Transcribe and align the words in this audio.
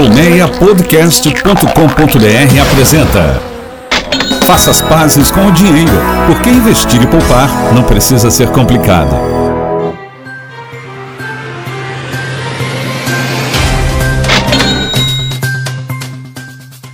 Colmeiapodcast.com.br 0.00 2.60
apresenta 2.62 3.38
Faça 4.46 4.70
as 4.70 4.80
pazes 4.80 5.30
com 5.30 5.46
o 5.46 5.52
dinheiro, 5.52 5.92
porque 6.26 6.48
investir 6.48 7.02
e 7.02 7.06
poupar 7.06 7.50
não 7.74 7.82
precisa 7.82 8.30
ser 8.30 8.48
complicado. 8.48 9.14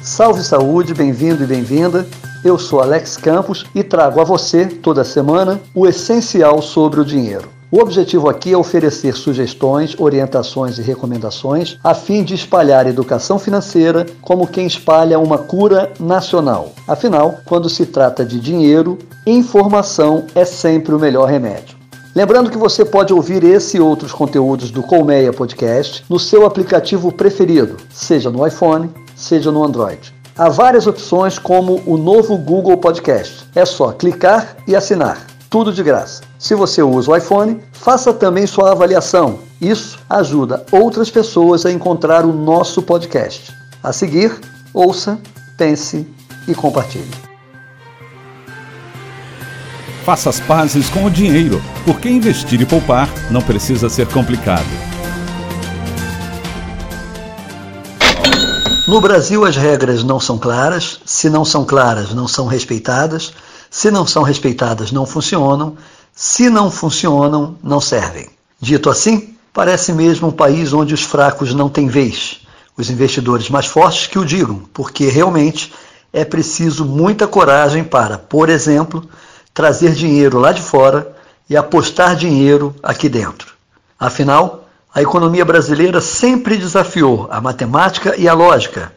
Salve 0.02 0.43
saúde, 0.43 0.93
bem-vindo 0.93 1.45
e 1.45 1.46
bem-vinda. 1.46 2.04
Eu 2.45 2.59
sou 2.59 2.80
Alex 2.80 3.16
Campos 3.16 3.66
e 3.73 3.84
trago 3.84 4.20
a 4.20 4.25
você, 4.25 4.66
toda 4.66 5.04
semana, 5.04 5.61
o 5.73 5.86
essencial 5.86 6.61
sobre 6.61 6.98
o 6.98 7.04
dinheiro. 7.04 7.55
O 7.77 7.80
objetivo 7.82 8.30
aqui 8.30 8.54
é 8.54 8.56
oferecer 8.56 9.14
sugestões, 9.14 9.95
orientações 10.00 10.79
e 10.79 10.82
recomendações 10.82 11.76
a 11.84 11.93
fim 11.93 12.25
de 12.25 12.34
espalhar 12.34 12.86
educação 12.86 13.39
financeira 13.39 14.07
como 14.22 14.46
quem 14.46 14.67
espalha 14.67 15.18
uma 15.18 15.36
cura 15.36 15.93
nacional. 16.00 16.72
Afinal, 16.89 17.40
quando 17.44 17.68
se 17.68 17.84
trata 17.84 18.25
de 18.25 18.40
dinheiro, 18.40 18.96
informação 19.26 20.25
é 20.34 20.46
sempre 20.46 20.94
o 20.94 20.98
melhor 20.98 21.29
remédio. 21.29 21.76
Lembrando 22.14 22.50
que 22.50 22.57
você 22.57 22.82
pode 22.82 23.12
ouvir 23.12 23.44
esse 23.44 23.76
e 23.76 23.81
outros 23.81 24.11
conteúdos 24.11 24.70
do 24.70 24.82
Colmeia 24.82 25.31
Podcast 25.31 26.03
no 26.08 26.18
seu 26.18 26.46
aplicativo 26.46 27.12
preferido, 27.12 27.76
seja 27.93 28.31
no 28.31 28.46
iPhone, 28.46 28.89
seja 29.14 29.53
no 29.53 29.62
Android. 29.62 30.14
Há 30.34 30.48
várias 30.48 30.86
opções 30.86 31.39
como 31.39 31.82
o 31.84 31.98
novo 31.98 32.39
Google 32.39 32.78
Podcast. 32.78 33.45
É 33.55 33.67
só 33.67 33.92
clicar 33.92 34.56
e 34.67 34.75
assinar 34.75 35.27
tudo 35.50 35.70
de 35.70 35.83
graça. 35.83 36.25
Se 36.47 36.55
você 36.55 36.81
usa 36.81 37.11
o 37.11 37.17
iPhone, 37.17 37.61
faça 37.73 38.14
também 38.14 38.47
sua 38.47 38.70
avaliação. 38.70 39.41
Isso 39.61 39.98
ajuda 40.09 40.64
outras 40.70 41.11
pessoas 41.11 41.67
a 41.67 41.73
encontrar 41.73 42.25
o 42.25 42.33
nosso 42.33 42.81
podcast. 42.81 43.53
A 43.83 43.93
seguir, 43.93 44.33
ouça, 44.73 45.19
pense 45.59 46.07
e 46.47 46.55
compartilhe. 46.55 47.11
Faça 50.05 50.31
as 50.31 50.39
pazes 50.39 50.89
com 50.89 51.07
o 51.07 51.11
dinheiro, 51.11 51.61
porque 51.85 52.09
investir 52.09 52.61
e 52.61 52.65
poupar 52.65 53.09
não 53.29 53.42
precisa 53.42 53.89
ser 53.89 54.07
complicado. 54.07 54.70
No 58.87 59.01
Brasil, 59.01 59.45
as 59.45 59.57
regras 59.57 60.05
não 60.05 60.20
são 60.20 60.39
claras, 60.39 61.01
se 61.05 61.29
não 61.29 61.45
são 61.45 61.65
claras, 61.65 62.15
não 62.15 62.29
são 62.29 62.47
respeitadas 62.47 63.33
se 63.70 63.91
não 63.91 64.07
são 64.07 64.23
respeitadas, 64.23 64.92
não 64.92 65.05
funcionam. 65.05 65.77
Se 66.19 66.48
não 66.48 66.70
funcionam, 66.70 67.59
não 67.62 67.78
servem. 67.78 68.31
Dito 68.59 68.89
assim, 68.89 69.36
parece 69.53 69.92
mesmo 69.92 70.28
um 70.28 70.33
país 70.33 70.73
onde 70.73 70.95
os 70.95 71.03
fracos 71.03 71.53
não 71.53 71.69
têm 71.69 71.89
vez. 71.89 72.41
Os 72.75 72.89
investidores 72.89 73.50
mais 73.50 73.67
fortes 73.67 74.06
que 74.06 74.19
o 74.19 74.25
digam, 74.25 74.62
porque 74.73 75.11
realmente 75.11 75.75
é 76.14 76.25
preciso 76.25 76.86
muita 76.86 77.27
coragem 77.27 77.84
para, 77.84 78.17
por 78.17 78.48
exemplo, 78.48 79.06
trazer 79.53 79.92
dinheiro 79.92 80.39
lá 80.39 80.53
de 80.53 80.62
fora 80.62 81.14
e 81.50 81.55
apostar 81.55 82.17
dinheiro 82.17 82.75
aqui 82.83 83.11
dentro. 83.11 83.53
Afinal, 84.01 84.67
a 84.95 85.03
economia 85.03 85.45
brasileira 85.45 86.01
sempre 86.01 86.56
desafiou 86.56 87.28
a 87.30 87.42
matemática 87.42 88.17
e 88.17 88.27
a 88.27 88.33
lógica, 88.33 88.91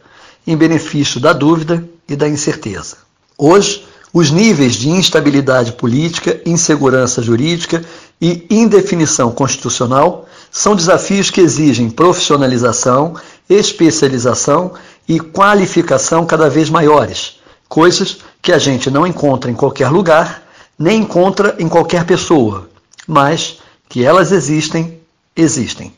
em 0.46 0.56
benefício 0.56 1.20
da 1.20 1.34
dúvida 1.34 1.86
e 2.08 2.16
da 2.16 2.26
incerteza. 2.26 2.96
Hoje, 3.36 3.86
os 4.12 4.30
níveis 4.30 4.74
de 4.74 4.88
instabilidade 4.88 5.72
política, 5.72 6.40
insegurança 6.44 7.22
jurídica 7.22 7.84
e 8.20 8.44
indefinição 8.50 9.30
constitucional 9.30 10.26
são 10.50 10.74
desafios 10.74 11.30
que 11.30 11.40
exigem 11.40 11.88
profissionalização, 11.88 13.14
especialização 13.48 14.72
e 15.08 15.20
qualificação 15.20 16.26
cada 16.26 16.50
vez 16.50 16.68
maiores, 16.68 17.36
coisas 17.68 18.18
que 18.42 18.52
a 18.52 18.58
gente 18.58 18.90
não 18.90 19.06
encontra 19.06 19.50
em 19.50 19.54
qualquer 19.54 19.88
lugar, 19.90 20.42
nem 20.76 21.02
encontra 21.02 21.54
em 21.58 21.68
qualquer 21.68 22.04
pessoa, 22.04 22.68
mas 23.06 23.58
que 23.88 24.04
elas 24.04 24.32
existem, 24.32 24.98
existem. 25.36 25.92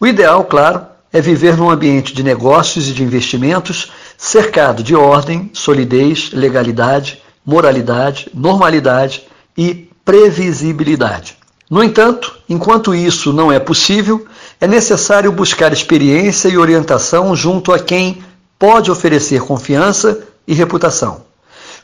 O 0.00 0.06
ideal, 0.06 0.44
claro, 0.44 0.86
é 1.12 1.20
viver 1.20 1.56
num 1.56 1.70
ambiente 1.70 2.12
de 2.12 2.22
negócios 2.22 2.88
e 2.88 2.92
de 2.92 3.02
investimentos 3.02 3.92
cercado 4.16 4.82
de 4.82 4.94
ordem, 4.94 5.50
solidez, 5.52 6.30
legalidade, 6.32 7.23
moralidade, 7.44 8.28
normalidade 8.32 9.24
e 9.56 9.88
previsibilidade. 10.04 11.36
No 11.70 11.82
entanto, 11.82 12.36
enquanto 12.48 12.94
isso 12.94 13.32
não 13.32 13.50
é 13.50 13.58
possível, 13.58 14.26
é 14.60 14.66
necessário 14.66 15.32
buscar 15.32 15.72
experiência 15.72 16.48
e 16.48 16.58
orientação 16.58 17.34
junto 17.34 17.72
a 17.72 17.78
quem 17.78 18.22
pode 18.58 18.90
oferecer 18.90 19.42
confiança 19.42 20.20
e 20.46 20.54
reputação. 20.54 21.22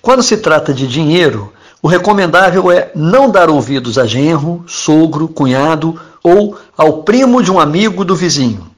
Quando 0.02 0.22
se 0.22 0.36
trata 0.36 0.72
de 0.72 0.86
dinheiro, 0.86 1.52
o 1.82 1.88
recomendável 1.88 2.70
é 2.70 2.90
não 2.94 3.30
dar 3.30 3.48
ouvidos 3.48 3.98
a 3.98 4.06
genro, 4.06 4.64
sogro, 4.66 5.28
cunhado 5.28 5.98
ou 6.22 6.56
ao 6.76 7.02
primo 7.02 7.42
de 7.42 7.50
um 7.50 7.58
amigo 7.58 8.04
do 8.04 8.14
vizinho. 8.14 8.70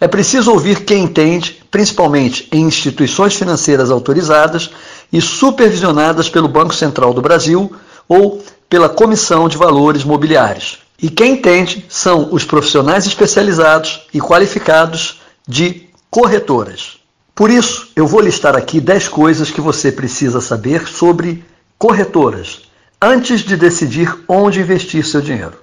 É 0.00 0.08
preciso 0.08 0.52
ouvir 0.52 0.84
quem 0.84 1.04
entende, 1.04 1.62
principalmente 1.70 2.48
em 2.52 2.62
instituições 2.62 3.34
financeiras 3.34 3.90
autorizadas 3.90 4.70
e 5.12 5.20
supervisionadas 5.20 6.28
pelo 6.28 6.48
Banco 6.48 6.74
Central 6.74 7.14
do 7.14 7.22
Brasil 7.22 7.74
ou 8.08 8.42
pela 8.68 8.88
Comissão 8.88 9.48
de 9.48 9.56
Valores 9.56 10.04
Mobiliários. 10.04 10.78
E 11.00 11.08
quem 11.08 11.34
entende 11.34 11.86
são 11.88 12.32
os 12.32 12.44
profissionais 12.44 13.06
especializados 13.06 14.06
e 14.12 14.20
qualificados 14.20 15.20
de 15.46 15.88
corretoras. 16.10 16.98
Por 17.34 17.50
isso, 17.50 17.90
eu 17.94 18.06
vou 18.06 18.20
listar 18.20 18.56
aqui 18.56 18.80
10 18.80 19.08
coisas 19.08 19.50
que 19.50 19.60
você 19.60 19.92
precisa 19.92 20.40
saber 20.40 20.88
sobre 20.88 21.44
corretoras 21.78 22.62
antes 23.00 23.42
de 23.42 23.56
decidir 23.56 24.12
onde 24.26 24.60
investir 24.60 25.06
seu 25.06 25.20
dinheiro. 25.20 25.54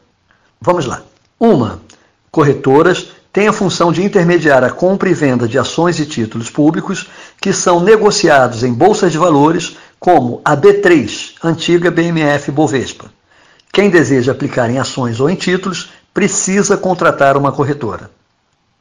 Vamos 0.61 0.85
lá. 0.85 1.01
Uma, 1.37 1.81
corretoras 2.31 3.07
tem 3.33 3.49
a 3.49 3.53
função 3.53 3.91
de 3.91 4.01
intermediar 4.01 4.63
a 4.63 4.69
compra 4.69 5.09
e 5.09 5.13
venda 5.13 5.45
de 5.45 5.59
ações 5.59 5.99
e 5.99 6.05
títulos 6.05 6.49
públicos 6.49 7.07
que 7.39 7.53
são 7.53 7.79
negociados 7.79 8.63
em 8.63 8.73
bolsas 8.73 9.11
de 9.11 9.17
valores, 9.17 9.77
como 9.99 10.41
a 10.43 10.55
B3, 10.55 11.33
antiga 11.43 11.91
BMF 11.91 12.51
Bovespa. 12.51 13.05
Quem 13.71 13.89
deseja 13.89 14.31
aplicar 14.31 14.69
em 14.69 14.79
ações 14.79 15.19
ou 15.19 15.29
em 15.29 15.35
títulos 15.35 15.89
precisa 16.13 16.77
contratar 16.77 17.35
uma 17.35 17.51
corretora. 17.51 18.09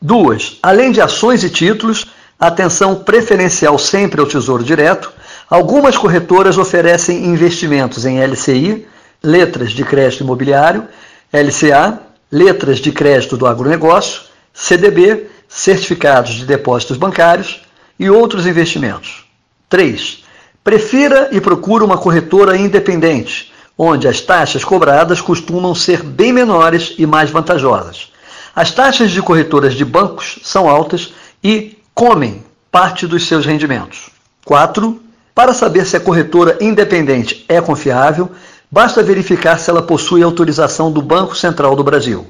Duas, 0.00 0.58
além 0.62 0.92
de 0.92 1.00
ações 1.00 1.42
e 1.42 1.50
títulos, 1.50 2.06
atenção 2.38 2.96
preferencial 2.96 3.78
sempre 3.78 4.20
ao 4.20 4.26
Tesouro 4.26 4.62
Direto, 4.62 5.12
algumas 5.48 5.96
corretoras 5.96 6.58
oferecem 6.58 7.24
investimentos 7.26 8.04
em 8.04 8.20
LCI, 8.22 8.86
letras 9.22 9.72
de 9.72 9.82
crédito 9.82 10.22
imobiliário, 10.22 10.86
LCA, 11.32 12.00
letras 12.30 12.78
de 12.78 12.92
crédito 12.92 13.36
do 13.36 13.46
agronegócio, 13.46 14.22
CDB, 14.52 15.26
certificados 15.48 16.34
de 16.34 16.44
depósitos 16.44 16.96
bancários 16.96 17.63
e 17.98 18.10
outros 18.10 18.46
investimentos. 18.46 19.24
3. 19.68 20.24
Prefira 20.62 21.28
e 21.32 21.40
procure 21.40 21.84
uma 21.84 21.98
corretora 21.98 22.56
independente, 22.56 23.52
onde 23.76 24.08
as 24.08 24.20
taxas 24.20 24.64
cobradas 24.64 25.20
costumam 25.20 25.74
ser 25.74 26.02
bem 26.02 26.32
menores 26.32 26.94
e 26.98 27.06
mais 27.06 27.30
vantajosas. 27.30 28.12
As 28.54 28.70
taxas 28.70 29.10
de 29.10 29.20
corretoras 29.20 29.74
de 29.74 29.84
bancos 29.84 30.38
são 30.42 30.68
altas 30.68 31.12
e 31.42 31.76
comem 31.92 32.42
parte 32.70 33.06
dos 33.06 33.26
seus 33.26 33.44
rendimentos. 33.44 34.10
4. 34.44 35.00
Para 35.34 35.52
saber 35.52 35.84
se 35.84 35.96
a 35.96 36.00
corretora 36.00 36.58
independente 36.60 37.44
é 37.48 37.60
confiável, 37.60 38.30
basta 38.70 39.02
verificar 39.02 39.58
se 39.58 39.68
ela 39.68 39.82
possui 39.82 40.22
autorização 40.22 40.92
do 40.92 41.02
Banco 41.02 41.34
Central 41.34 41.74
do 41.74 41.82
Brasil. 41.82 42.26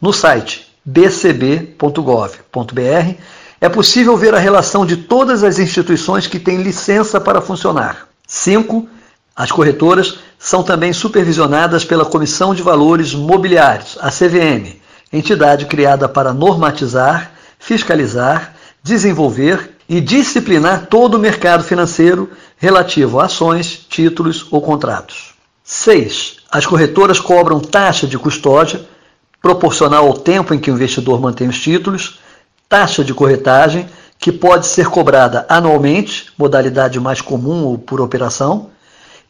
No 0.00 0.12
site 0.12 0.66
bcb.gov.br, 0.84 1.78
é 3.64 3.68
possível 3.70 4.14
ver 4.14 4.34
a 4.34 4.38
relação 4.38 4.84
de 4.84 4.94
todas 4.94 5.42
as 5.42 5.58
instituições 5.58 6.26
que 6.26 6.38
têm 6.38 6.62
licença 6.62 7.18
para 7.18 7.40
funcionar. 7.40 8.06
5. 8.26 8.86
As 9.34 9.50
corretoras 9.50 10.18
são 10.38 10.62
também 10.62 10.92
supervisionadas 10.92 11.82
pela 11.82 12.04
Comissão 12.04 12.54
de 12.54 12.62
Valores 12.62 13.14
Mobiliários, 13.14 13.96
a 14.02 14.10
CVM, 14.10 14.76
entidade 15.10 15.64
criada 15.64 16.06
para 16.06 16.34
normatizar, 16.34 17.32
fiscalizar, 17.58 18.54
desenvolver 18.82 19.70
e 19.88 19.98
disciplinar 19.98 20.88
todo 20.90 21.14
o 21.14 21.18
mercado 21.18 21.64
financeiro 21.64 22.30
relativo 22.58 23.18
a 23.18 23.24
ações, 23.24 23.86
títulos 23.88 24.46
ou 24.50 24.60
contratos. 24.60 25.32
6. 25.64 26.36
As 26.52 26.66
corretoras 26.66 27.18
cobram 27.18 27.60
taxa 27.60 28.06
de 28.06 28.18
custódia 28.18 28.84
proporcional 29.40 30.06
ao 30.06 30.18
tempo 30.18 30.52
em 30.52 30.58
que 30.58 30.70
o 30.70 30.74
investidor 30.74 31.18
mantém 31.18 31.48
os 31.48 31.58
títulos, 31.58 32.18
taxa 32.74 33.04
de 33.04 33.14
corretagem, 33.14 33.88
que 34.18 34.32
pode 34.32 34.66
ser 34.66 34.88
cobrada 34.88 35.46
anualmente, 35.48 36.32
modalidade 36.36 36.98
mais 36.98 37.20
comum 37.20 37.66
ou 37.66 37.78
por 37.78 38.00
operação, 38.00 38.70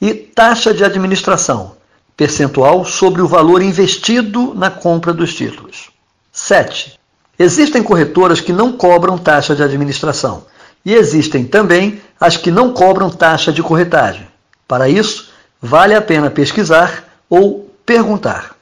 e 0.00 0.14
taxa 0.14 0.72
de 0.72 0.82
administração, 0.82 1.72
percentual 2.16 2.86
sobre 2.86 3.20
o 3.20 3.28
valor 3.28 3.60
investido 3.60 4.54
na 4.54 4.70
compra 4.70 5.12
dos 5.12 5.34
títulos. 5.34 5.90
7. 6.32 6.98
Existem 7.38 7.82
corretoras 7.82 8.40
que 8.40 8.50
não 8.50 8.72
cobram 8.72 9.18
taxa 9.18 9.54
de 9.54 9.62
administração 9.62 10.46
e 10.82 10.94
existem 10.94 11.44
também 11.44 12.00
as 12.18 12.38
que 12.38 12.50
não 12.50 12.72
cobram 12.72 13.10
taxa 13.10 13.52
de 13.52 13.62
corretagem. 13.62 14.26
Para 14.66 14.88
isso, 14.88 15.28
vale 15.60 15.94
a 15.94 16.00
pena 16.00 16.30
pesquisar 16.30 17.04
ou 17.28 17.70
perguntar. 17.84 18.56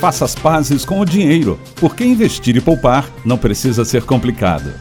Faça 0.00 0.24
as 0.24 0.34
pazes 0.34 0.84
com 0.84 1.00
o 1.00 1.04
dinheiro, 1.04 1.58
porque 1.74 2.04
investir 2.04 2.56
e 2.56 2.60
poupar 2.60 3.04
não 3.24 3.36
precisa 3.36 3.84
ser 3.84 4.04
complicado. 4.04 4.72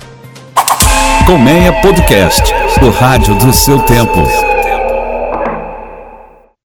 Colmeia 1.26 1.74
Podcast, 1.82 2.54
o 2.84 2.90
rádio 2.92 3.36
do 3.36 3.52
seu 3.52 3.80
tempo. 3.80 4.57